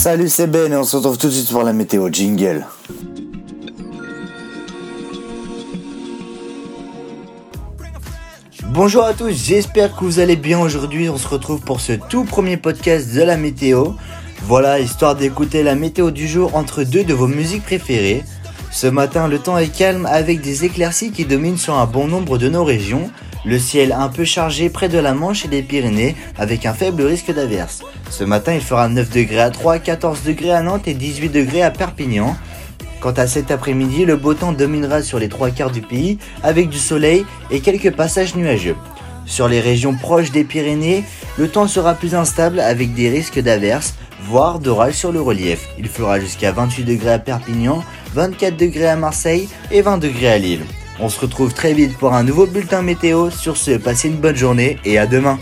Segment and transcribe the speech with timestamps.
[0.00, 2.66] Salut, c'est Ben et on se retrouve tout de suite pour la météo jingle.
[8.68, 11.10] Bonjour à tous, j'espère que vous allez bien aujourd'hui.
[11.10, 13.88] On se retrouve pour ce tout premier podcast de la météo.
[14.44, 18.24] Voilà, histoire d'écouter la météo du jour entre deux de vos musiques préférées.
[18.72, 22.38] Ce matin, le temps est calme avec des éclaircies qui dominent sur un bon nombre
[22.38, 23.10] de nos régions.
[23.46, 27.02] Le ciel un peu chargé près de la Manche et des Pyrénées avec un faible
[27.02, 27.80] risque d'averse.
[28.10, 31.62] Ce matin, il fera 9 degrés à 3, 14 degrés à Nantes et 18 degrés
[31.62, 32.36] à Perpignan.
[33.00, 36.68] Quant à cet après-midi, le beau temps dominera sur les trois quarts du pays avec
[36.68, 38.76] du soleil et quelques passages nuageux.
[39.24, 41.04] Sur les régions proches des Pyrénées,
[41.38, 45.66] le temps sera plus instable avec des risques d'averses, voire d'orage sur le relief.
[45.78, 50.36] Il fera jusqu'à 28 degrés à Perpignan, 24 degrés à Marseille et 20 degrés à
[50.36, 50.66] Lille.
[51.02, 53.30] On se retrouve très vite pour un nouveau bulletin météo.
[53.30, 55.38] Sur ce, passez une bonne journée et à demain.